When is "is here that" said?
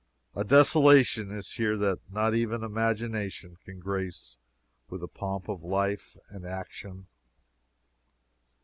1.29-1.99